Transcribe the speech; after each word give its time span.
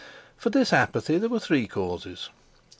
For 0.35 0.49
this 0.49 0.73
apathy 0.73 1.19
there 1.19 1.29
were 1.29 1.39
three 1.39 1.67
causes. 1.67 2.31